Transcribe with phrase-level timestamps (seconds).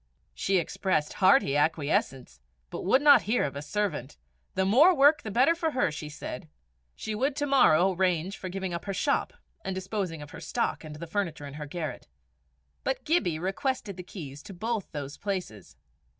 [0.33, 2.39] She expressed hearty acquiescence,
[2.71, 4.17] but would not hear of a servant:
[4.55, 5.91] the more work the better for her!
[5.91, 6.49] she said.
[6.95, 9.31] She would to morrow arrange for giving up her shop
[9.63, 12.07] and disposing of her stock and the furniture in her garret.
[12.83, 15.77] But Gibbie requested the keys of both those places.